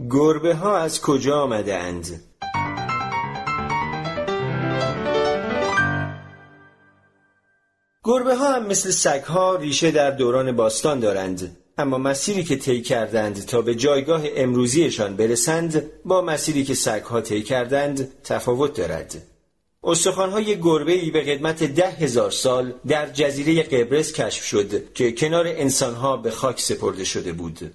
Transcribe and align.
گربه 0.00 0.54
ها 0.54 0.76
از 0.76 1.00
کجا 1.00 1.40
آمده 1.40 1.76
اند؟ 1.76 2.22
گربه 8.04 8.34
ها 8.34 8.54
هم 8.54 8.66
مثل 8.66 8.90
سگ 8.90 9.22
ها 9.22 9.56
ریشه 9.56 9.90
در 9.90 10.10
دوران 10.10 10.56
باستان 10.56 11.00
دارند 11.00 11.56
اما 11.78 11.98
مسیری 11.98 12.44
که 12.44 12.56
طی 12.56 12.82
کردند 12.82 13.44
تا 13.46 13.62
به 13.62 13.74
جایگاه 13.74 14.22
امروزیشان 14.36 15.16
برسند 15.16 15.90
با 16.04 16.22
مسیری 16.22 16.64
که 16.64 16.74
سگ 16.74 17.02
ها 17.02 17.20
طی 17.20 17.42
کردند 17.42 18.22
تفاوت 18.24 18.76
دارد 18.76 19.22
استخوانهای 19.84 20.60
گربه 20.60 20.92
ای 20.92 21.10
به 21.10 21.20
قدمت 21.20 21.62
ده 21.62 21.90
هزار 21.90 22.30
سال 22.30 22.72
در 22.86 23.10
جزیره 23.10 23.62
قبرس 23.62 24.12
کشف 24.12 24.44
شد 24.44 24.92
که 24.92 25.12
کنار 25.12 25.44
انسانها 25.46 26.16
به 26.16 26.30
خاک 26.30 26.60
سپرده 26.60 27.04
شده 27.04 27.32
بود. 27.32 27.72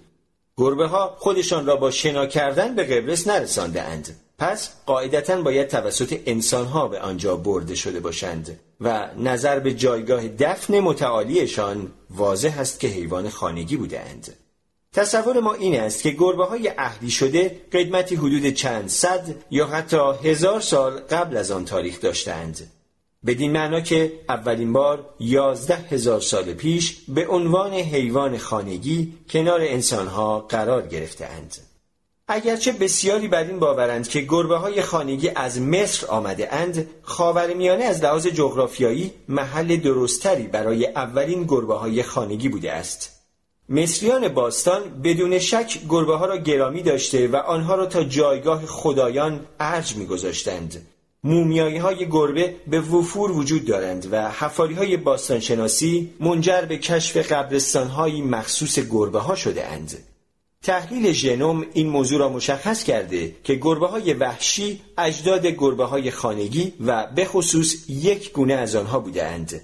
گربه 0.57 0.87
ها 0.87 1.15
خودشان 1.19 1.65
را 1.65 1.75
با 1.75 1.91
شنا 1.91 2.25
کردن 2.25 2.75
به 2.75 2.83
قبرس 2.83 3.27
نرسانده 3.27 3.81
اند. 3.81 4.19
پس 4.39 4.69
قاعدتا 4.85 5.41
باید 5.41 5.67
توسط 5.67 6.19
انسانها 6.25 6.87
به 6.87 6.99
آنجا 6.99 7.35
برده 7.35 7.75
شده 7.75 7.99
باشند 7.99 8.59
و 8.81 9.09
نظر 9.17 9.59
به 9.59 9.73
جایگاه 9.73 10.27
دفن 10.27 10.79
متعالیشان 10.79 11.91
واضح 12.09 12.59
است 12.59 12.79
که 12.79 12.87
حیوان 12.87 13.29
خانگی 13.29 13.77
بودند. 13.77 14.33
تصور 14.93 15.39
ما 15.39 15.53
این 15.53 15.79
است 15.79 16.03
که 16.03 16.09
گربه 16.09 16.45
های 16.45 16.71
اهلی 16.77 17.09
شده 17.09 17.61
قدمتی 17.73 18.15
حدود 18.15 18.49
چند 18.49 18.89
صد 18.89 19.35
یا 19.51 19.67
حتی 19.67 20.11
هزار 20.23 20.59
سال 20.59 20.99
قبل 20.99 21.37
از 21.37 21.51
آن 21.51 21.65
تاریخ 21.65 22.01
داشتند. 22.01 22.71
بدین 23.27 23.51
معنا 23.51 23.81
که 23.81 24.19
اولین 24.29 24.73
بار 24.73 25.09
یازده 25.19 25.75
هزار 25.75 26.21
سال 26.21 26.53
پیش 26.53 26.97
به 27.07 27.27
عنوان 27.27 27.73
حیوان 27.73 28.37
خانگی 28.37 29.13
کنار 29.29 29.61
انسانها 29.61 30.39
قرار 30.39 30.87
گرفتهاند. 30.87 31.57
اگرچه 32.27 32.71
بسیاری 32.71 33.27
بر 33.27 33.43
این 33.43 33.59
باورند 33.59 34.07
که 34.07 34.21
گربه 34.21 34.57
های 34.57 34.81
خانگی 34.81 35.29
از 35.35 35.61
مصر 35.61 36.07
آمده 36.07 36.53
اند، 36.53 36.89
خاورمیانه 37.01 37.83
از 37.83 38.03
لحاظ 38.03 38.27
جغرافیایی 38.27 39.13
محل 39.29 39.77
درستری 39.77 40.43
برای 40.43 40.87
اولین 40.87 41.43
گربه 41.43 41.73
های 41.75 42.03
خانگی 42.03 42.49
بوده 42.49 42.71
است. 42.71 43.17
مصریان 43.69 44.27
باستان 44.27 45.01
بدون 45.03 45.39
شک 45.39 45.79
گربه 45.89 46.15
ها 46.15 46.25
را 46.25 46.37
گرامی 46.37 46.81
داشته 46.81 47.27
و 47.27 47.35
آنها 47.35 47.75
را 47.75 47.85
تا 47.85 48.03
جایگاه 48.03 48.65
خدایان 48.65 49.45
ارج 49.59 49.95
میگذاشتند. 49.95 50.87
مومیایی 51.27 51.77
های 51.77 52.07
گربه 52.09 52.55
به 52.67 52.81
وفور 52.81 53.31
وجود 53.31 53.65
دارند 53.65 54.07
و 54.11 54.31
حفاری 54.31 54.73
های 54.73 54.97
باستانشناسی 54.97 56.13
منجر 56.19 56.61
به 56.61 56.77
کشف 56.77 57.31
قبرستان 57.31 57.87
های 57.87 58.21
مخصوص 58.21 58.79
گربه 58.79 59.19
ها 59.19 59.35
شده 59.35 59.67
اند. 59.67 59.97
تحلیل 60.63 61.11
ژنوم 61.11 61.65
این 61.73 61.87
موضوع 61.89 62.19
را 62.19 62.29
مشخص 62.29 62.83
کرده 62.83 63.35
که 63.43 63.55
گربه 63.55 63.87
های 63.87 64.13
وحشی 64.13 64.81
اجداد 64.97 65.45
گربه 65.45 65.85
های 65.85 66.11
خانگی 66.11 66.73
و 66.85 67.07
به 67.15 67.25
خصوص 67.25 67.89
یک 67.89 68.31
گونه 68.31 68.53
از 68.53 68.75
آنها 68.75 68.99
بودند. 68.99 69.61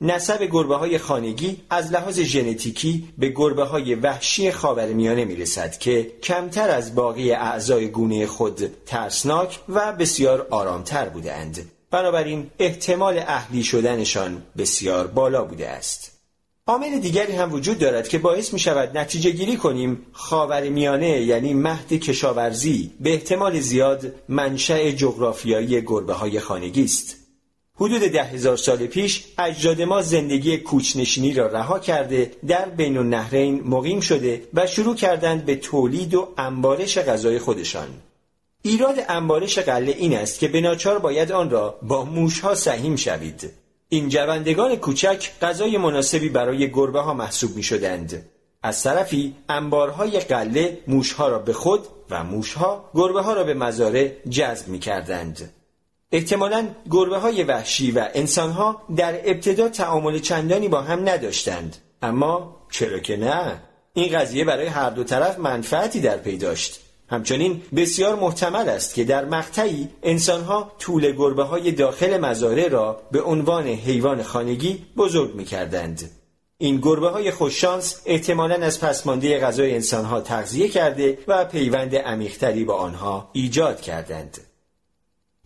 نسب 0.00 0.42
گربه 0.42 0.76
های 0.76 0.98
خانگی 0.98 1.60
از 1.70 1.92
لحاظ 1.92 2.20
ژنتیکی 2.20 3.08
به 3.18 3.28
گربه 3.28 3.64
های 3.64 3.94
وحشی 3.94 4.52
خاورمیانه 4.52 5.24
می 5.24 5.36
رسد 5.36 5.78
که 5.78 6.12
کمتر 6.22 6.70
از 6.70 6.94
باقی 6.94 7.32
اعضای 7.32 7.88
گونه 7.88 8.26
خود 8.26 8.70
ترسناک 8.86 9.58
و 9.68 9.92
بسیار 9.92 10.46
آرامتر 10.50 11.08
بودند. 11.08 11.70
بنابراین 11.90 12.50
احتمال 12.58 13.18
اهلی 13.18 13.62
شدنشان 13.62 14.42
بسیار 14.58 15.06
بالا 15.06 15.44
بوده 15.44 15.68
است. 15.68 16.14
عامل 16.66 16.98
دیگری 16.98 17.32
هم 17.32 17.52
وجود 17.52 17.78
دارد 17.78 18.08
که 18.08 18.18
باعث 18.18 18.52
می 18.52 18.58
شود 18.58 18.98
نتیجه 18.98 19.30
گیری 19.30 19.56
کنیم 19.56 20.06
خاور 20.12 20.68
میانه 20.68 21.22
یعنی 21.22 21.54
مهد 21.54 21.92
کشاورزی 21.92 22.90
به 23.00 23.12
احتمال 23.12 23.60
زیاد 23.60 24.14
منشأ 24.28 24.90
جغرافیایی 24.90 25.82
گربه 25.82 26.12
های 26.12 26.40
خانگی 26.40 26.84
است. 26.84 27.23
حدود 27.76 28.00
ده 28.00 28.24
هزار 28.24 28.56
سال 28.56 28.86
پیش 28.86 29.24
اجداد 29.38 29.82
ما 29.82 30.02
زندگی 30.02 30.58
کوچنشینی 30.58 31.32
را 31.32 31.46
رها 31.46 31.78
کرده 31.78 32.30
در 32.46 32.68
بین 32.68 32.96
النهرین 32.98 33.62
مقیم 33.64 34.00
شده 34.00 34.42
و 34.54 34.66
شروع 34.66 34.94
کردند 34.94 35.44
به 35.44 35.56
تولید 35.56 36.14
و 36.14 36.28
انبارش 36.38 36.98
غذای 36.98 37.38
خودشان. 37.38 37.88
ایراد 38.62 38.94
انبارش 39.08 39.58
قله 39.58 39.92
این 39.92 40.16
است 40.16 40.38
که 40.38 40.48
به 40.48 40.60
ناچار 40.60 40.98
باید 40.98 41.32
آن 41.32 41.50
را 41.50 41.78
با 41.82 42.04
موشها 42.04 42.54
سهیم 42.54 42.96
شوید. 42.96 43.50
این 43.88 44.08
جوندگان 44.08 44.76
کوچک 44.76 45.30
غذای 45.42 45.78
مناسبی 45.78 46.28
برای 46.28 46.70
گربه 46.70 47.00
ها 47.00 47.14
محسوب 47.14 47.56
می 47.56 47.62
شدند. 47.62 48.30
از 48.62 48.82
طرفی 48.82 49.34
انبارهای 49.48 50.20
قله 50.20 50.78
موشها 50.86 51.28
را 51.28 51.38
به 51.38 51.52
خود 51.52 51.80
و 52.10 52.24
موشها 52.24 52.90
گربه 52.94 53.22
ها 53.22 53.32
را 53.32 53.44
به 53.44 53.54
مزارع 53.54 54.12
جذب 54.30 54.68
می 54.68 54.78
کردند. 54.78 55.50
احتمالا 56.14 56.68
گربه 56.90 57.18
های 57.18 57.42
وحشی 57.42 57.90
و 57.90 58.08
انسان 58.14 58.50
ها 58.50 58.82
در 58.96 59.30
ابتدا 59.30 59.68
تعامل 59.68 60.18
چندانی 60.18 60.68
با 60.68 60.82
هم 60.82 61.08
نداشتند 61.08 61.76
اما 62.02 62.56
چرا 62.70 62.98
که 62.98 63.16
نه 63.16 63.62
این 63.92 64.18
قضیه 64.18 64.44
برای 64.44 64.66
هر 64.66 64.90
دو 64.90 65.04
طرف 65.04 65.38
منفعتی 65.38 66.00
در 66.00 66.16
پی 66.16 66.36
داشت 66.36 66.80
همچنین 67.08 67.62
بسیار 67.76 68.14
محتمل 68.14 68.68
است 68.68 68.94
که 68.94 69.04
در 69.04 69.24
مقطعی 69.24 69.88
انسانها 70.02 70.72
طول 70.78 71.12
گربه 71.12 71.42
های 71.42 71.72
داخل 71.72 72.20
مزارع 72.20 72.68
را 72.68 73.02
به 73.12 73.22
عنوان 73.22 73.66
حیوان 73.66 74.22
خانگی 74.22 74.84
بزرگ 74.96 75.34
می 75.34 75.44
کردند. 75.44 76.10
این 76.58 76.76
گربه 76.80 77.08
های 77.08 77.30
خوششانس 77.30 78.02
احتمالا 78.06 78.54
از 78.54 78.80
پسمانده 78.80 79.40
غذای 79.40 79.74
انسانها 79.74 80.20
تغذیه 80.20 80.68
کرده 80.68 81.18
و 81.28 81.44
پیوند 81.44 81.96
عمیقتری 81.96 82.64
با 82.64 82.74
آنها 82.74 83.30
ایجاد 83.32 83.80
کردند. 83.80 84.40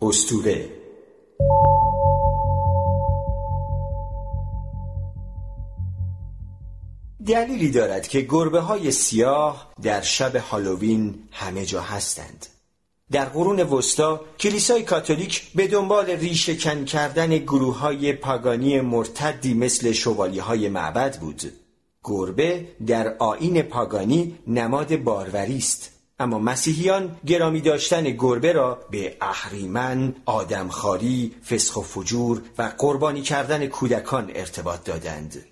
استوره 0.01 0.69
دلیلی 7.27 7.71
دارد 7.71 8.07
که 8.07 8.21
گربه 8.21 8.59
های 8.59 8.91
سیاه 8.91 9.73
در 9.81 10.01
شب 10.01 10.35
هالووین 10.35 11.15
همه 11.31 11.65
جا 11.65 11.81
هستند. 11.81 12.45
در 13.11 13.25
قرون 13.25 13.59
وسطا 13.59 14.21
کلیسای 14.39 14.83
کاتولیک 14.83 15.51
به 15.55 15.67
دنبال 15.67 16.05
ریشه 16.05 16.55
کن 16.55 16.85
کردن 16.85 17.37
گروه 17.37 17.77
های 17.77 18.13
پاگانی 18.13 18.81
مرتدی 18.81 19.53
مثل 19.53 19.91
شوالی 19.91 20.39
های 20.39 20.69
معبد 20.69 21.19
بود. 21.19 21.41
گربه 22.03 22.67
در 22.87 23.15
آین 23.19 23.61
پاگانی 23.61 24.39
نماد 24.47 24.95
باروری 24.95 25.57
است. 25.57 25.98
اما 26.19 26.39
مسیحیان 26.39 27.15
گرامی 27.25 27.61
داشتن 27.61 28.03
گربه 28.03 28.53
را 28.53 28.79
به 28.91 29.17
اهریمن، 29.21 30.15
آدمخواری، 30.25 31.35
فسخ 31.49 31.77
و 31.77 31.81
فجور 31.81 32.41
و 32.57 32.71
قربانی 32.77 33.21
کردن 33.21 33.67
کودکان 33.67 34.31
ارتباط 34.35 34.83
دادند. 34.83 35.45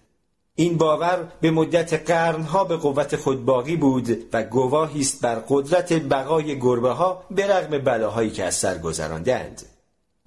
این 0.55 0.77
باور 0.77 1.31
به 1.41 1.51
مدت 1.51 2.09
قرنها 2.09 2.63
به 2.63 2.75
قوت 2.77 3.15
خود 3.15 3.45
باقی 3.45 3.75
بود 3.75 4.25
و 4.33 4.43
گواهی 4.43 5.01
است 5.01 5.21
بر 5.21 5.35
قدرت 5.49 5.93
بقای 5.93 6.59
گربه 6.59 6.89
ها 6.89 7.23
به 7.31 7.47
رغم 7.47 7.77
بلاهایی 7.77 8.29
که 8.29 8.43
از 8.43 8.55
سر 8.55 8.77
گذراندند. 8.77 9.61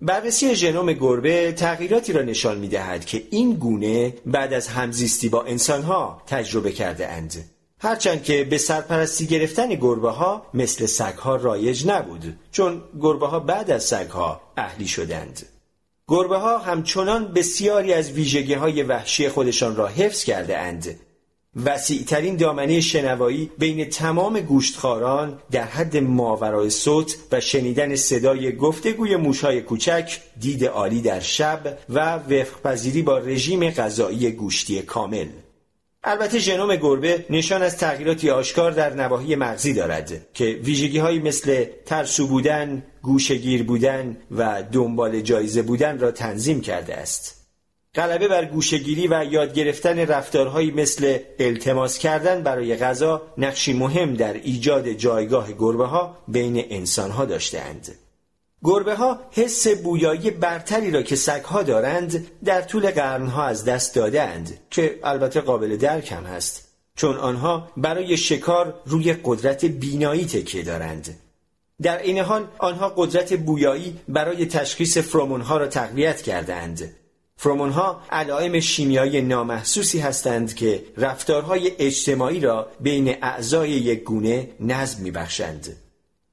بررسی 0.03 0.55
ژنوم 0.55 0.93
گربه 0.93 1.53
تغییراتی 1.53 2.13
را 2.13 2.23
نشان 2.23 2.59
می 2.59 2.69
دهد 2.69 3.05
که 3.05 3.23
این 3.31 3.53
گونه 3.55 4.15
بعد 4.27 4.53
از 4.53 4.69
همزیستی 4.69 5.29
با 5.29 5.43
انسانها 5.43 6.23
تجربه 6.27 6.73
کرده 6.73 7.09
اند. 7.09 7.45
هرچند 7.83 8.23
که 8.23 8.45
به 8.45 8.59
سرپرستی 8.59 9.27
گرفتن 9.27 9.69
گربه 9.69 10.11
ها 10.11 10.47
مثل 10.55 10.87
سگ 10.87 11.15
ها 11.15 11.37
رایج 11.37 11.87
نبود 11.87 12.37
چون 12.53 12.83
گربه 13.01 13.27
ها 13.27 13.41
بعد 13.41 13.71
از 13.71 13.85
سگ 13.85 14.11
ها 14.11 14.41
اهلی 14.57 14.87
شدند. 14.87 15.47
گربه 16.09 16.37
ها 16.37 16.59
همچنان 16.59 17.33
بسیاری 17.33 17.93
از 17.93 18.11
ویژگی 18.11 18.55
های 18.55 18.83
وحشی 18.83 19.29
خودشان 19.29 19.77
را 19.77 19.87
حفظ 19.87 20.25
کرده 20.25 20.59
اند. 20.59 21.01
وسیعترین 21.65 22.37
دامنه 22.37 22.81
شنوایی 22.81 23.51
بین 23.59 23.85
تمام 23.85 24.41
گوشتخاران 24.41 25.39
در 25.51 25.65
حد 25.65 25.97
ماورای 25.97 26.71
صوت 26.71 27.17
و 27.33 27.41
شنیدن 27.41 27.97
صدای 27.97 28.57
گفتگوی 28.57 29.17
موشهای 29.17 29.61
کوچک 29.61 30.21
دید 30.41 30.65
عالی 30.65 31.01
در 31.01 31.21
شب 31.21 31.79
و 31.89 32.17
وفقپذیری 32.17 33.03
با 33.03 33.19
رژیم 33.19 33.71
غذایی 33.71 34.31
گوشتی 34.31 34.83
کامل 34.83 35.27
البته 36.05 36.39
ژنوم 36.39 36.77
گربه 36.77 37.27
نشان 37.31 37.63
از 37.63 37.77
تغییراتی 37.77 38.31
آشکار 38.31 38.73
در 38.73 38.95
نواحی 38.95 39.37
مغزی 39.37 39.75
دارد 39.75 40.27
که 40.35 40.45
ویژگی 40.45 40.99
هایی 40.99 41.19
مثل 41.19 41.65
ترسو 41.87 42.27
بودن، 42.27 42.83
گوشگیر 43.03 43.63
بودن 43.63 44.17
و 44.31 44.63
دنبال 44.73 45.21
جایزه 45.21 45.63
بودن 45.63 45.99
را 45.99 46.11
تنظیم 46.11 46.61
کرده 46.61 46.97
است. 46.97 47.41
غلبه 47.95 48.29
بر 48.29 48.45
گوشگیری 48.45 49.09
و 49.09 49.25
یاد 49.31 49.55
گرفتن 49.55 49.99
رفتارهایی 49.99 50.71
مثل 50.71 51.19
التماس 51.39 51.99
کردن 51.99 52.43
برای 52.43 52.77
غذا 52.77 53.23
نقشی 53.39 53.73
مهم 53.73 54.15
در 54.15 54.33
ایجاد 54.33 54.89
جایگاه 54.89 55.53
گربه 55.53 55.87
ها 55.87 56.19
بین 56.29 56.65
انسان 56.71 57.11
ها 57.11 57.25
داشتهاند. 57.25 57.95
گربه 58.65 58.95
ها 58.95 59.21
حس 59.31 59.69
بویایی 59.69 60.31
برتری 60.31 60.91
را 60.91 61.03
که 61.03 61.17
سگ 61.17 61.45
ها 61.45 61.63
دارند 61.63 62.27
در 62.45 62.63
طول 62.63 62.91
قرنها 62.91 63.45
از 63.47 63.65
دست 63.65 63.95
دادند 63.95 64.59
که 64.71 65.01
البته 65.05 65.41
قابل 65.41 65.77
درک 65.77 66.13
هم 66.13 66.25
هست. 66.25 66.69
چون 66.97 67.17
آنها 67.17 67.69
برای 67.77 68.17
شکار 68.17 68.75
روی 68.87 69.15
قدرت 69.25 69.65
بینایی 69.65 70.25
تکیه 70.25 70.63
دارند. 70.63 71.19
در 71.83 72.03
این 72.03 72.19
حال 72.19 72.49
آنها 72.59 72.93
قدرت 72.97 73.37
بویایی 73.39 74.01
برای 74.09 74.47
تشخیص 74.47 74.99
فرمونها 74.99 75.57
را 75.57 75.67
تقویت 75.67 76.23
کردند 76.23 76.95
فرمونها 77.37 78.01
علائم 78.11 78.61
شیمیایی 78.61 79.23
نامحسوسی 79.23 79.99
هستند 79.99 80.55
که 80.55 80.85
رفتارهای 80.97 81.73
اجتماعی 81.79 82.41
را 82.41 82.69
بین 82.81 83.17
اعضای 83.23 83.71
یک 83.71 84.03
گونه 84.03 84.49
نظم 84.61 85.03
میبخشند. 85.03 85.77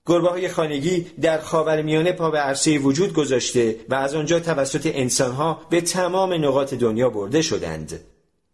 گربه 0.07 0.29
های 0.29 0.49
خانگی 0.49 1.05
در 1.21 1.41
خاورمیانه 1.41 2.11
پا 2.11 2.31
به 2.31 2.39
عرصه 2.39 2.79
وجود 2.79 3.13
گذاشته 3.13 3.75
و 3.89 3.95
از 3.95 4.15
آنجا 4.15 4.39
توسط 4.39 4.91
انسانها 4.93 5.61
به 5.69 5.81
تمام 5.81 6.33
نقاط 6.33 6.73
دنیا 6.73 7.09
برده 7.09 7.41
شدند. 7.41 7.99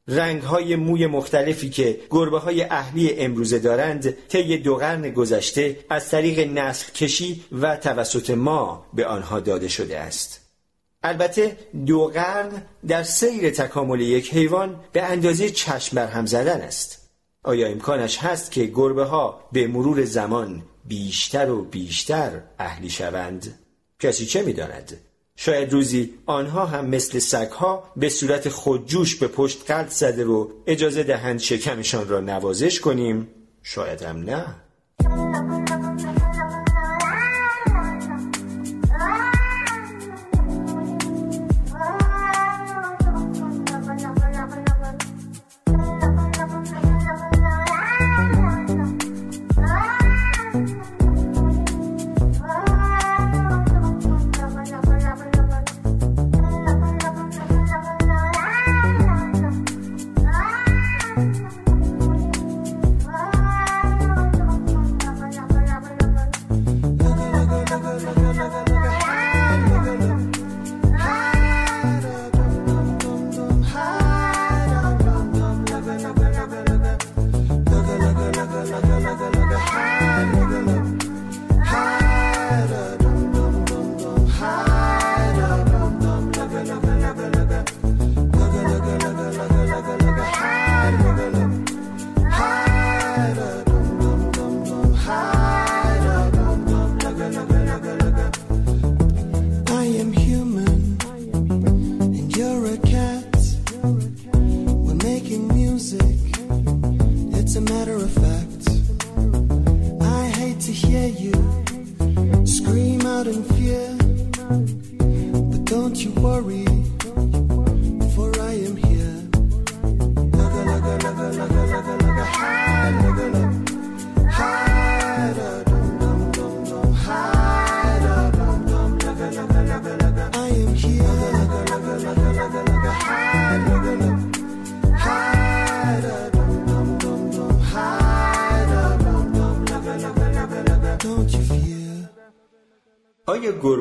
رنگ 0.08 0.42
های 0.42 0.76
موی 0.76 1.08
مختلفی 1.08 1.70
که 1.70 2.00
گربه 2.10 2.40
های 2.40 2.64
اهلی 2.64 3.20
امروزه 3.20 3.60
دارند 3.60 4.28
طی 4.28 4.58
دو 4.58 4.76
قرن 4.76 5.10
گذشته 5.10 5.78
از 5.90 6.10
طریق 6.10 6.40
نسل 6.40 6.92
کشی 6.92 7.44
و 7.52 7.78
توسط 7.78 8.30
ما 8.30 8.86
به 8.94 9.06
آنها 9.06 9.40
داده 9.40 9.68
شده 9.68 10.00
است. 10.00 10.42
البته 11.04 11.58
دو 11.86 12.06
قرن 12.08 12.64
در 12.88 13.04
سیر 13.04 13.50
تکامل 13.50 14.02
یک 14.02 14.34
حیوان 14.34 14.80
به 14.92 15.04
اندازه 15.04 15.50
چشم 15.50 15.96
بر 15.96 16.08
هم 16.08 16.26
زدن 16.26 16.62
است. 16.62 17.10
آیا 17.44 17.68
امکانش 17.68 18.18
هست 18.18 18.52
که 18.52 18.66
گربه 18.66 19.04
ها 19.04 19.42
به 19.52 19.68
مرور 19.68 20.06
زمان 20.06 20.64
بیشتر 20.86 21.50
و 21.50 21.64
بیشتر 21.64 22.42
اهلی 22.60 22.90
شوند؟ 22.90 23.60
کسی 24.00 24.26
چه 24.26 24.42
می‌داند؟ 24.42 24.98
شاید 25.36 25.74
روزی 25.74 26.14
آنها 26.26 26.66
هم 26.66 26.86
مثل 26.86 27.20
سگها 27.20 27.92
به 27.96 28.10
صورت 28.10 28.50
خودجوش 28.50 29.16
به 29.16 29.28
پشت 29.28 29.72
قلب 29.72 29.90
زده 29.90 30.26
و 30.26 30.48
اجازه 30.68 31.04
دهند 31.04 31.40
شکمشان 31.40 32.08
را 32.08 32.20
نوازش 32.20 32.80
کنیم 32.80 33.28
شاید 33.64 34.02
هم 34.02 34.18
نه 34.18 34.46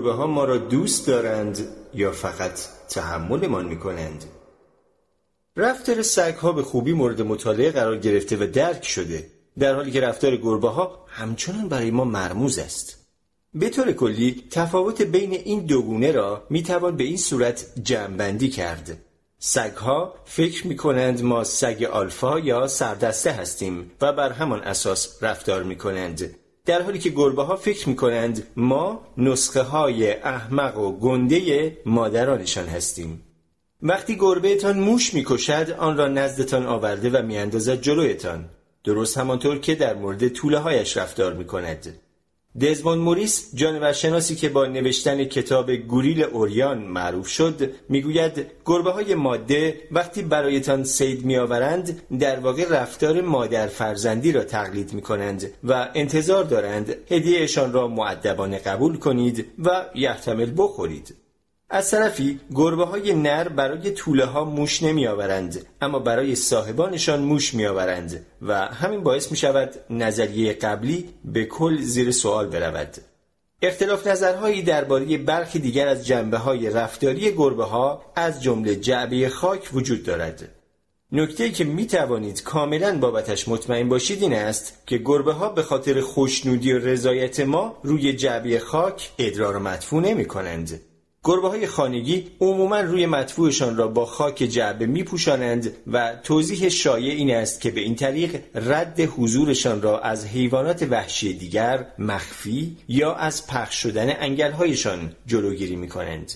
گربه 0.02 0.14
ها 0.14 0.26
ما 0.26 0.44
را 0.44 0.56
دوست 0.56 1.06
دارند 1.06 1.69
یا 1.94 2.12
فقط 2.12 2.60
تحملمان 2.88 3.64
می 3.66 3.78
کنند؟ 3.78 4.25
رفتار 5.56 6.02
سگ 6.02 6.34
ها 6.34 6.52
به 6.52 6.62
خوبی 6.62 6.93
مورد 6.93 7.22
مطالعه 7.22 7.70
قرار 7.70 7.99
گرفته 7.99 8.37
و 8.37 8.46
درک 8.46 8.84
شده 8.84 9.31
در 9.58 9.75
حالی 9.75 9.90
که 9.90 10.00
رفتار 10.00 10.37
گربه 10.37 10.69
ها 10.69 11.04
همچنان 11.08 11.69
برای 11.69 11.90
ما 11.90 12.04
مرموز 12.04 12.58
است. 12.58 13.06
به 13.54 13.69
طور 13.69 13.93
کلی 13.93 14.44
تفاوت 14.50 15.02
بین 15.02 15.32
این 15.32 15.66
دو 15.66 15.82
گونه 15.82 16.12
را 16.12 16.46
می 16.50 16.62
توان 16.62 16.96
به 16.96 17.04
این 17.04 17.16
صورت 17.16 17.66
جمعبندی 17.82 18.49
کرد. 18.49 18.99
سگ 19.38 19.72
ها 19.76 20.14
فکر 20.25 20.66
می 20.66 20.76
کنند 20.76 21.22
ما 21.22 21.44
سگ 21.44 21.88
آلفا 21.93 22.38
یا 22.38 22.66
سردسته 22.66 23.32
هستیم 23.32 23.90
و 24.00 24.12
بر 24.12 24.32
همان 24.32 24.60
اساس 24.60 25.22
رفتار 25.22 25.62
می 25.62 25.76
کنند 25.76 26.42
در 26.67 26.82
حالی 26.82 26.99
که 26.99 27.11
گربه 27.11 27.43
ها 27.43 27.56
فکر 27.56 27.88
می 27.88 27.97
کنند 27.97 28.47
ما 28.56 29.06
نسخه 29.17 29.62
های 29.62 30.12
احمق 30.12 30.79
و 30.79 30.99
گنده 30.99 31.79
مادرانشان 31.87 32.67
هستیم. 32.67 33.23
وقتی 33.82 34.17
گربه 34.17 34.56
تان 34.56 34.79
موش 34.79 35.14
می 35.14 35.25
کشد 35.26 35.76
آن 35.79 35.97
را 35.97 36.09
نزدتان 36.09 36.67
آورده 36.67 37.11
و 37.11 37.23
می 37.23 37.38
اندازد 37.38 37.81
جلویتان. 37.81 38.49
درست 38.85 39.19
همانطور 39.19 39.59
که 39.59 39.75
در 39.75 39.94
مورد 39.94 40.29
طوله 40.29 40.59
هایش 40.59 40.97
رفتار 40.97 41.35
می 41.35 41.44
کند 41.44 41.99
دزمون 42.60 42.99
موریس 42.99 43.54
جانورشناسی 43.54 44.37
که 44.37 44.49
با 44.49 44.66
نوشتن 44.66 45.25
کتاب 45.25 45.73
گوریل 45.73 46.23
اوریان 46.23 46.78
معروف 46.78 47.28
شد 47.28 47.75
می‌گوید 47.88 48.47
گربه 48.64 48.90
های 48.90 49.14
ماده 49.14 49.80
وقتی 49.90 50.23
برایتان 50.23 50.85
سید 50.85 51.25
میآورند 51.25 52.02
در 52.18 52.40
واقع 52.40 52.68
رفتار 52.68 53.21
مادر 53.21 53.66
فرزندی 53.66 54.32
را 54.32 54.44
تقلید 54.44 54.92
می 54.92 55.02
کنند 55.02 55.50
و 55.64 55.88
انتظار 55.94 56.44
دارند 56.44 56.94
هدیهشان 57.11 57.73
را 57.73 57.88
معدبانه 57.88 58.59
قبول 58.59 58.99
کنید 58.99 59.47
و 59.59 59.85
یحتمل 59.94 60.52
بخورید. 60.56 61.22
از 61.75 61.91
طرفی 61.91 62.41
گربه 62.55 62.85
های 62.85 63.14
نر 63.14 63.49
برای 63.49 63.91
طوله 63.91 64.25
ها 64.25 64.45
موش 64.45 64.83
نمی 64.83 65.07
آورند 65.07 65.67
اما 65.81 65.99
برای 65.99 66.35
صاحبانشان 66.35 67.23
موش 67.23 67.55
می 67.55 67.67
آورند 67.67 68.26
و 68.43 68.55
همین 68.55 69.02
باعث 69.02 69.31
می 69.31 69.37
شود 69.37 69.75
نظریه 69.91 70.52
قبلی 70.52 71.09
به 71.25 71.45
کل 71.45 71.76
زیر 71.81 72.11
سوال 72.11 72.47
برود. 72.47 72.97
اختلاف 73.62 74.07
نظرهایی 74.07 74.62
درباره 74.62 75.19
برخی 75.19 75.59
دیگر 75.59 75.88
از 75.88 76.07
جنبه 76.07 76.38
های 76.38 76.71
رفتاری 76.71 77.33
گربه 77.33 77.64
ها 77.64 78.02
از 78.17 78.43
جمله 78.43 78.76
جعبه 78.76 79.29
خاک 79.29 79.71
وجود 79.73 80.02
دارد. 80.02 80.49
نکته 81.12 81.50
که 81.50 81.64
می 81.64 81.87
توانید 81.87 82.43
کاملا 82.43 82.99
بابتش 82.99 83.49
مطمئن 83.49 83.88
باشید 83.88 84.23
این 84.23 84.35
است 84.35 84.83
که 84.87 84.99
گربه 84.99 85.33
ها 85.33 85.49
به 85.49 85.62
خاطر 85.62 86.00
خوشنودی 86.00 86.73
و 86.73 86.79
رضایت 86.79 87.41
ما 87.41 87.76
روی 87.83 88.12
جعبه 88.12 88.59
خاک 88.59 89.11
ادرار 89.19 89.57
و 89.57 89.61
مدفوع 89.61 90.02
نمی 90.02 90.25
کنند 90.25 90.81
گربه 91.25 91.49
های 91.49 91.67
خانگی 91.67 92.31
عموما 92.41 92.81
روی 92.81 93.07
مدفوعشان 93.07 93.76
را 93.76 93.88
با 93.88 94.07
خاک 94.07 94.37
جعبه 94.37 94.87
می 94.87 95.05
پوشانند 95.05 95.76
و 95.93 96.17
توضیح 96.23 96.69
شایع 96.69 97.14
این 97.14 97.35
است 97.35 97.61
که 97.61 97.71
به 97.71 97.81
این 97.81 97.95
طریق 97.95 98.41
رد 98.55 99.00
حضورشان 99.00 99.83
را 99.83 100.00
از 100.00 100.26
حیوانات 100.26 100.87
وحشی 100.91 101.33
دیگر 101.33 101.87
مخفی 101.99 102.76
یا 102.88 103.14
از 103.14 103.47
پخش 103.47 103.83
شدن 103.83 104.17
انگلهایشان 104.21 105.12
جلوگیری 105.26 105.76
می 105.76 105.88
کنند. 105.88 106.33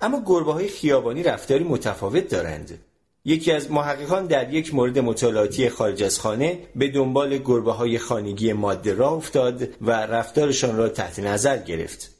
اما 0.00 0.22
گربه 0.26 0.52
های 0.52 0.68
خیابانی 0.68 1.22
رفتاری 1.22 1.64
متفاوت 1.64 2.28
دارند. 2.28 2.78
یکی 3.24 3.52
از 3.52 3.70
محققان 3.70 4.26
در 4.26 4.54
یک 4.54 4.74
مورد 4.74 4.98
مطالعاتی 4.98 5.68
خارج 5.68 6.02
از 6.02 6.20
خانه 6.20 6.58
به 6.76 6.88
دنبال 6.88 7.38
گربه 7.38 7.72
های 7.72 7.98
خانگی 7.98 8.52
ماده 8.52 8.94
را 8.94 9.10
افتاد 9.10 9.68
و 9.80 9.90
رفتارشان 9.90 10.76
را 10.76 10.88
تحت 10.88 11.18
نظر 11.18 11.58
گرفت. 11.58 12.11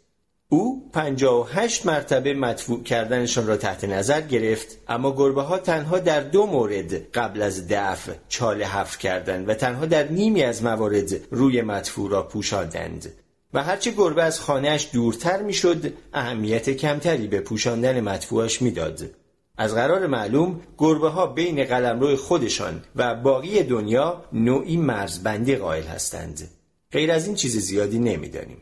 او 0.53 0.91
58 0.93 1.87
مرتبه 1.87 2.35
مدفوع 2.35 2.83
کردنشان 2.83 3.47
را 3.47 3.57
تحت 3.57 3.85
نظر 3.85 4.21
گرفت 4.21 4.79
اما 4.89 5.13
گربه 5.17 5.43
ها 5.43 5.59
تنها 5.59 5.99
در 5.99 6.21
دو 6.21 6.47
مورد 6.47 7.11
قبل 7.11 7.43
از 7.43 7.69
دفع 7.69 8.13
چاله 8.29 8.67
حفر 8.67 8.99
کردند 8.99 9.49
و 9.49 9.55
تنها 9.55 9.87
در 9.87 10.09
نیمی 10.09 10.43
از 10.43 10.63
موارد 10.63 11.11
روی 11.31 11.63
مدفوع 11.63 12.11
را 12.11 12.23
پوشاندند. 12.23 13.13
و 13.55 13.63
هرچه 13.63 13.91
گربه 13.91 14.23
از 14.23 14.41
خانهش 14.41 14.89
دورتر 14.93 15.43
می‌شد 15.43 15.93
اهمیت 16.13 16.71
کمتری 16.71 17.27
به 17.27 17.41
پوشاندن 17.41 18.01
مدفوعش 18.01 18.63
می‌داد. 18.63 19.11
از 19.59 19.75
قرار 19.75 20.07
معلوم 20.07 20.61
گربه 20.79 21.09
ها 21.09 21.27
بین 21.27 21.65
قلمرو 21.65 22.17
خودشان 22.17 22.83
و 22.97 23.15
باقی 23.15 23.63
دنیا 23.63 24.25
نوعی 24.33 24.77
مرزبندی 24.77 25.57
قائل 25.57 25.83
هستند. 25.83 26.49
غیر 26.93 27.13
از 27.13 27.27
این 27.27 27.35
چیز 27.35 27.57
زیادی 27.59 27.99
نمی‌دانیم. 27.99 28.59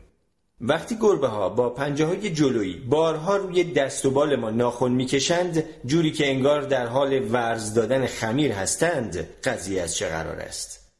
وقتی 0.63 0.97
گربه 1.01 1.27
ها 1.27 1.49
با 1.49 1.69
پنجه 1.69 2.05
های 2.05 2.29
جلویی 2.29 2.73
بارها 2.73 3.37
روی 3.37 3.63
دست 3.63 4.05
و 4.05 4.11
بال 4.11 4.35
ما 4.35 4.49
ناخن 4.49 4.91
می‌کشند 4.91 5.63
جوری 5.85 6.11
که 6.11 6.27
انگار 6.27 6.61
در 6.61 6.87
حال 6.87 7.33
ورز 7.33 7.73
دادن 7.73 8.05
خمیر 8.05 8.51
هستند 8.51 9.27
قضیه 9.43 9.81
از 9.81 9.95
چه 9.95 10.07
قرار 10.07 10.39
است؟ 10.39 10.91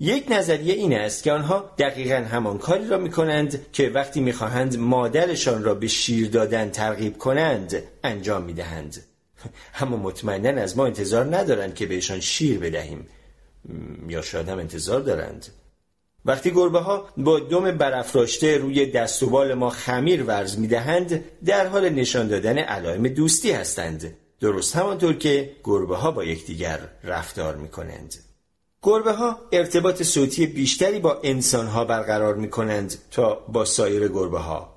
یک 0.00 0.26
نظریه 0.30 0.74
این 0.74 0.94
است 0.94 1.22
که 1.22 1.32
آنها 1.32 1.74
دقیقا 1.78 2.16
همان 2.16 2.58
کاری 2.58 2.88
را 2.88 2.98
می 2.98 3.10
کنند 3.10 3.72
که 3.72 3.88
وقتی 3.88 4.20
می‌خواهند 4.20 4.78
مادرشان 4.78 5.64
را 5.64 5.74
به 5.74 5.86
شیر 5.88 6.30
دادن 6.30 6.70
ترغیب 6.70 7.18
کنند 7.18 7.82
انجام 8.04 8.42
می 8.42 8.52
دهند. 8.52 9.04
اما 9.80 9.96
مطمئنا 9.96 10.62
از 10.62 10.76
ما 10.76 10.86
انتظار 10.86 11.36
ندارند 11.36 11.74
که 11.74 11.86
بهشان 11.86 12.20
شیر 12.20 12.58
بدهیم. 12.58 13.06
یا 14.08 14.22
شاید 14.22 14.48
هم 14.48 14.58
انتظار 14.58 15.00
دارند. 15.00 15.46
وقتی 16.26 16.50
گربه 16.50 16.78
ها 16.78 17.08
با 17.16 17.40
دم 17.40 17.70
برافراشته 17.70 18.58
روی 18.58 18.86
دست 18.86 19.22
و 19.22 19.30
بال 19.30 19.54
ما 19.54 19.70
خمیر 19.70 20.22
ورز 20.22 20.58
می 20.58 20.66
دهند 20.66 21.24
در 21.44 21.66
حال 21.66 21.88
نشان 21.88 22.28
دادن 22.28 22.58
علائم 22.58 23.08
دوستی 23.08 23.50
هستند. 23.50 24.16
درست 24.40 24.76
همانطور 24.76 25.14
که 25.14 25.56
گربه 25.64 25.96
ها 25.96 26.10
با 26.10 26.24
یکدیگر 26.24 26.80
رفتار 27.04 27.56
می 27.56 27.68
کنند 27.68 28.14
گربه 28.82 29.12
ها 29.12 29.40
ارتباط 29.52 30.02
صوتی 30.02 30.46
بیشتری 30.46 30.98
با 30.98 31.20
انسان 31.24 31.66
ها 31.66 31.84
برقرار 31.84 32.34
می 32.34 32.50
کنند 32.50 32.94
تا 33.10 33.34
با 33.34 33.64
سایر 33.64 34.08
گربه 34.08 34.38
ها 34.38 34.76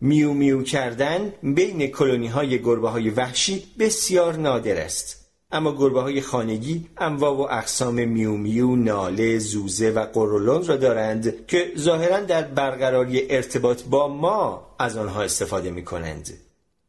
میو 0.00 0.32
میو 0.32 0.62
کردن 0.62 1.32
بین 1.42 1.86
کلونی 1.86 2.26
های 2.26 2.62
گربه 2.62 2.88
های 2.88 3.10
وحشی 3.10 3.64
بسیار 3.78 4.36
نادر 4.36 4.76
است. 4.76 5.25
اما 5.50 5.72
گربه 5.72 6.00
های 6.00 6.20
خانگی 6.20 6.86
انواع 6.98 7.32
و 7.32 7.40
اقسام 7.40 8.08
میو 8.08 8.36
میو، 8.36 8.76
ناله، 8.76 9.38
زوزه 9.38 9.90
و 9.90 10.06
قرولون 10.06 10.66
را 10.66 10.76
دارند 10.76 11.46
که 11.46 11.72
ظاهرا 11.78 12.20
در 12.20 12.42
برقراری 12.42 13.30
ارتباط 13.30 13.82
با 13.82 14.08
ما 14.08 14.76
از 14.78 14.96
آنها 14.96 15.22
استفاده 15.22 15.70
می 15.70 15.84
کنند. 15.84 16.30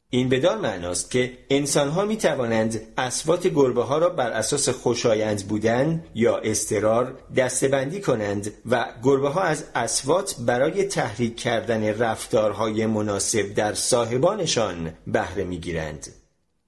این 0.09 0.29
بدان 0.29 0.61
معناست 0.61 1.11
که 1.11 1.37
انسانها 1.49 2.05
می 2.05 2.17
توانند 2.17 2.81
اسوات 2.97 3.47
گربه 3.47 3.83
ها 3.83 3.97
را 3.97 4.09
بر 4.09 4.31
اساس 4.31 4.69
خوشایند 4.69 5.47
بودن 5.47 6.03
یا 6.15 6.37
استرار 6.37 7.13
دستبندی 7.35 8.01
کنند 8.01 8.53
و 8.69 8.85
گربه 9.03 9.29
ها 9.29 9.41
از 9.41 9.63
اسوات 9.75 10.35
برای 10.39 10.83
تحریک 10.83 11.37
کردن 11.37 11.99
رفتارهای 11.99 12.85
مناسب 12.85 13.53
در 13.53 13.73
صاحبانشان 13.73 14.93
بهره 15.07 15.43
می 15.43 15.57
گیرند. 15.57 16.07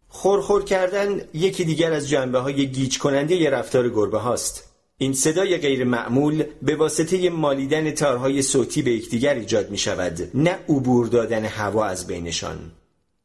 خورخور 0.10 0.64
کردن 0.64 1.22
یکی 1.34 1.64
دیگر 1.64 1.94
از 1.94 2.10
جنبه 2.10 2.40
های 2.40 2.68
گیج 2.68 2.98
کننده 2.98 3.36
ی 3.36 3.48
رفتار 3.48 3.90
گربه 3.90 4.20
هاست. 4.20 4.64
این 4.98 5.14
صدای 5.14 5.58
غیر 5.58 5.84
معمول 5.84 6.44
به 6.62 6.76
واسطه 6.76 7.30
مالیدن 7.30 7.92
تارهای 7.92 8.42
صوتی 8.42 8.82
به 8.82 8.92
یکدیگر 8.92 9.34
ایجاد 9.34 9.70
می 9.70 9.78
شود 9.78 10.32
نه 10.34 10.60
عبور 10.70 11.08
دادن 11.08 11.46
هوا 11.46 11.86
از 11.86 12.08
بینشان 12.08 12.72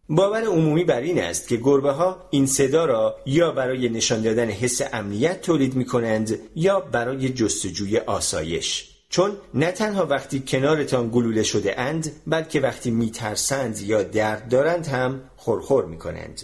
باور 0.08 0.44
عمومی 0.44 0.84
بر 0.84 1.00
این 1.00 1.22
است 1.22 1.48
که 1.48 1.56
گربه 1.56 1.92
ها 1.92 2.28
این 2.30 2.46
صدا 2.46 2.84
را 2.84 3.16
یا 3.26 3.50
برای 3.50 3.88
نشان 3.88 4.22
دادن 4.22 4.50
حس 4.50 4.80
امنیت 4.92 5.40
تولید 5.40 5.74
می 5.74 5.84
کنند 5.84 6.38
یا 6.56 6.80
برای 6.80 7.28
جستجوی 7.28 7.98
آسایش 7.98 8.90
چون 9.08 9.36
نه 9.54 9.72
تنها 9.72 10.06
وقتی 10.06 10.42
کنارتان 10.48 11.10
گلوله 11.10 11.42
شده 11.42 11.80
اند 11.80 12.12
بلکه 12.26 12.60
وقتی 12.60 12.90
میترسند 12.90 13.80
یا 13.80 14.02
درد 14.02 14.48
دارند 14.48 14.86
هم 14.86 15.20
خورخور 15.36 15.84
می 15.84 15.98
کنند. 15.98 16.42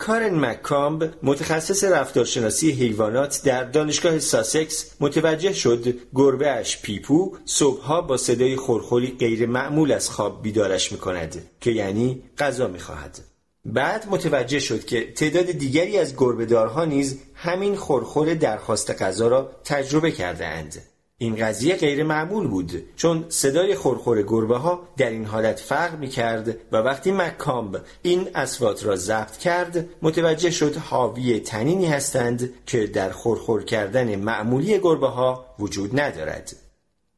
کارن 0.00 0.44
مکامب 0.44 1.14
متخصص 1.22 1.84
رفتارشناسی 1.84 2.70
حیوانات 2.70 3.40
در 3.44 3.64
دانشگاه 3.64 4.18
ساسکس 4.18 4.90
متوجه 5.00 5.52
شد 5.52 5.94
گربه 6.14 6.50
اش 6.50 6.82
پیپو 6.82 7.36
صبحها 7.44 8.00
با 8.00 8.16
صدای 8.16 8.56
خورخوری 8.56 9.16
غیر 9.18 9.46
معمول 9.46 9.92
از 9.92 10.10
خواب 10.10 10.42
بیدارش 10.42 10.92
می‌کند 10.92 11.42
که 11.60 11.70
یعنی 11.70 12.22
غذا 12.38 12.68
می‌خواهد. 12.68 13.18
بعد 13.64 14.06
متوجه 14.10 14.58
شد 14.58 14.84
که 14.84 15.12
تعداد 15.12 15.44
دیگری 15.44 15.98
از 15.98 16.16
گربهدارها 16.16 16.84
نیز 16.84 17.18
همین 17.34 17.76
خورخور 17.76 18.34
درخواست 18.34 19.02
غذا 19.02 19.28
را 19.28 19.50
تجربه 19.64 20.10
کرده 20.10 20.46
اند 20.46 20.82
این 21.22 21.36
قضیه 21.36 21.76
غیر 21.76 22.04
معمول 22.04 22.46
بود 22.46 22.84
چون 22.96 23.24
صدای 23.28 23.74
خورخور 23.74 24.22
گربه 24.22 24.56
ها 24.58 24.88
در 24.96 25.10
این 25.10 25.24
حالت 25.24 25.60
فرق 25.60 25.98
می 25.98 26.08
کرد 26.08 26.56
و 26.72 26.76
وقتی 26.76 27.12
مکامب 27.12 27.80
این 28.02 28.28
اسوات 28.34 28.84
را 28.84 28.96
ضبط 28.96 29.36
کرد 29.36 29.88
متوجه 30.02 30.50
شد 30.50 30.76
حاوی 30.76 31.40
تنینی 31.40 31.86
هستند 31.86 32.50
که 32.66 32.86
در 32.86 33.10
خورخور 33.10 33.64
کردن 33.64 34.16
معمولی 34.16 34.78
گربه 34.78 35.08
ها 35.08 35.46
وجود 35.58 36.00
ندارد. 36.00 36.56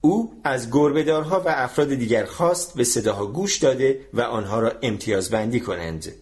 او 0.01 0.33
از 0.45 0.71
گربهدارها 0.71 1.41
و 1.41 1.49
افراد 1.49 1.89
دیگر 1.89 2.25
خواست 2.25 2.75
به 2.75 2.85
صداها 2.85 3.27
گوش 3.27 3.59
داده 3.59 4.01
و 4.15 4.21
آنها 4.21 4.61
را 4.61 4.73
امتیازبندی 4.83 5.61
کنند. 5.61 6.13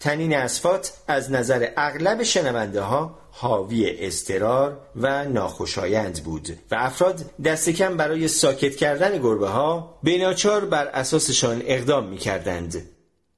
تنین 0.00 0.36
اسفات 0.36 0.92
از 1.08 1.30
نظر 1.30 1.68
اغلب 1.76 2.22
شنونده 2.22 2.80
ها 2.80 3.18
حاوی 3.38 3.90
استرار 3.90 4.78
و 4.96 5.24
ناخوشایند 5.24 6.24
بود 6.24 6.48
و 6.70 6.74
افراد 6.78 7.24
دست 7.44 7.70
کم 7.70 7.96
برای 7.96 8.28
ساکت 8.28 8.76
کردن 8.76 9.18
گربه 9.18 9.48
ها 9.48 9.98
بیناچار 10.02 10.64
بر 10.64 10.86
اساسشان 10.86 11.62
اقدام 11.66 12.08
می 12.08 12.16
کردند. 12.16 12.88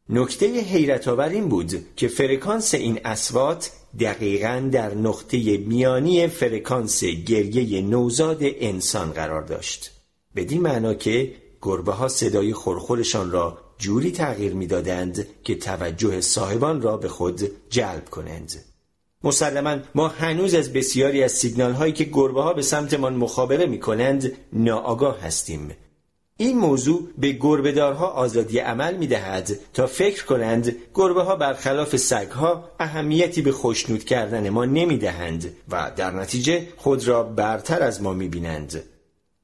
نکته 0.08 0.46
حیرت 0.46 1.08
آور 1.08 1.28
این 1.28 1.48
بود 1.48 1.86
که 1.96 2.08
فرکانس 2.08 2.74
این 2.74 3.00
اسوات 3.04 3.70
دقیقا 4.00 4.68
در 4.72 4.94
نقطه 4.94 5.56
میانی 5.56 6.26
فرکانس 6.26 7.04
گریه 7.04 7.82
نوزاد 7.82 8.38
انسان 8.42 9.10
قرار 9.10 9.42
داشت 9.42 9.90
بدین 10.36 10.62
معنا 10.62 10.94
که 10.94 11.34
گربه 11.62 11.92
ها 11.92 12.08
صدای 12.08 12.52
خورخورشان 12.52 13.30
را 13.30 13.58
جوری 13.78 14.10
تغییر 14.10 14.54
می‌دادند 14.54 15.26
که 15.44 15.54
توجه 15.54 16.20
صاحبان 16.20 16.82
را 16.82 16.96
به 16.96 17.08
خود 17.08 17.50
جلب 17.70 18.04
کنند 18.10 18.67
مسلما 19.24 19.76
ما 19.94 20.08
هنوز 20.08 20.54
از 20.54 20.72
بسیاری 20.72 21.22
از 21.22 21.32
سیگنال 21.32 21.72
هایی 21.72 21.92
که 21.92 22.04
گربه 22.04 22.42
ها 22.42 22.52
به 22.52 22.62
سمتمان 22.62 23.14
مخابره 23.14 23.66
می 23.66 23.80
کنند 23.80 24.32
ناآگاه 24.52 25.20
هستیم 25.20 25.70
این 26.40 26.58
موضوع 26.58 27.08
به 27.18 27.32
گربهدارها 27.32 28.06
آزادی 28.06 28.58
عمل 28.58 28.96
می 28.96 29.06
دهد 29.06 29.50
تا 29.74 29.86
فکر 29.86 30.24
کنند 30.24 30.76
گربه 30.94 31.22
ها 31.22 31.36
برخلاف 31.36 31.96
سگ 31.96 32.28
ها 32.28 32.70
اهمیتی 32.80 33.42
به 33.42 33.52
خوشنود 33.52 34.04
کردن 34.04 34.48
ما 34.48 34.64
نمی 34.64 34.98
دهند 34.98 35.56
و 35.68 35.92
در 35.96 36.10
نتیجه 36.10 36.68
خود 36.76 37.08
را 37.08 37.22
برتر 37.22 37.82
از 37.82 38.02
ما 38.02 38.12
می 38.12 38.28
بینند. 38.28 38.82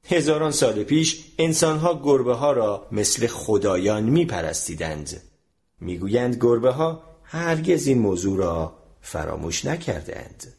هزاران 0.07 0.51
سال 0.51 0.83
پیش 0.83 1.25
انسانها 1.39 2.01
گربه 2.03 2.33
ها 2.33 2.51
را 2.51 2.87
مثل 2.91 3.27
خدایان 3.27 4.03
می 4.03 4.25
پرستیدند. 4.25 5.21
می 5.81 5.97
گویند 5.97 6.37
گربه 6.41 6.71
ها 6.71 7.03
هرگز 7.23 7.87
این 7.87 7.99
موضوع 7.99 8.37
را 8.37 8.73
فراموش 9.05 9.65
نکردند. 9.65 10.53